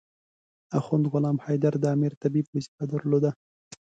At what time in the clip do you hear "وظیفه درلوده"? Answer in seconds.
2.51-3.31